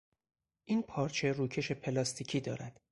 این 0.65 0.83
پارچه 0.83 1.31
روکش 1.31 1.71
پلاستیکی 1.71 2.39
دارد. 2.39 2.79